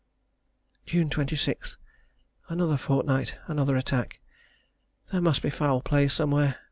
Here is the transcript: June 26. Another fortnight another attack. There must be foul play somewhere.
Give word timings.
June 0.87 1.11
26. 1.11 1.77
Another 2.49 2.75
fortnight 2.75 3.37
another 3.45 3.77
attack. 3.77 4.19
There 5.11 5.21
must 5.21 5.43
be 5.43 5.51
foul 5.51 5.83
play 5.83 6.07
somewhere. 6.07 6.55